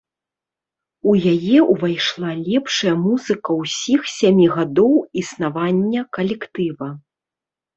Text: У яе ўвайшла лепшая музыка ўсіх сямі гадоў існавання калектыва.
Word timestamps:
У 1.11 1.11
яе 1.33 1.57
ўвайшла 1.73 2.31
лепшая 2.47 2.95
музыка 3.03 3.49
ўсіх 3.61 4.01
сямі 4.15 4.45
гадоў 4.55 4.93
існавання 5.25 6.01
калектыва. 6.19 6.89